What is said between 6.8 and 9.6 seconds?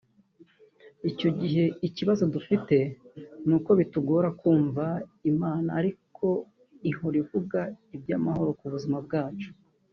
ihora ivuga iby’ amahoro ku buzima bwacu